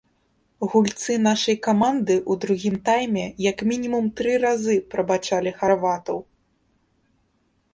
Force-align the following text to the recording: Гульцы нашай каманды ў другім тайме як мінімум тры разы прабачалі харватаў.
Гульцы 0.69 1.17
нашай 1.25 1.57
каманды 1.67 2.15
ў 2.21 2.33
другім 2.45 2.75
тайме 2.87 3.25
як 3.49 3.57
мінімум 3.73 4.09
тры 4.21 4.33
разы 4.47 4.75
прабачалі 4.95 5.51
харватаў. 5.61 6.17